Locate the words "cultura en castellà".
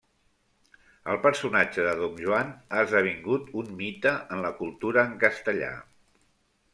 4.63-5.69